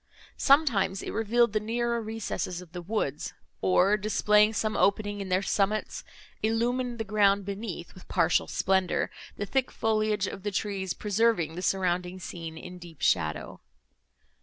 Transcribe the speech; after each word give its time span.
Sometimes, 0.39 1.03
it 1.03 1.11
revealed 1.11 1.53
the 1.53 1.59
nearer 1.59 2.01
recesses 2.01 2.59
of 2.59 2.71
the 2.71 2.81
woods, 2.81 3.35
or, 3.61 3.97
displaying 3.97 4.51
some 4.51 4.75
opening 4.75 5.21
in 5.21 5.29
their 5.29 5.43
summits, 5.43 6.03
illumined 6.41 6.97
the 6.97 7.03
ground 7.03 7.45
beneath 7.45 7.93
with 7.93 8.07
partial 8.07 8.47
splendour, 8.47 9.11
the 9.37 9.45
thick 9.45 9.69
foliage 9.69 10.25
of 10.25 10.41
the 10.41 10.49
trees 10.49 10.95
preserving 10.95 11.53
the 11.53 11.61
surrounding 11.61 12.17
scene 12.19 12.57
in 12.57 12.79
deep 12.79 12.99
shadow. 12.99 13.61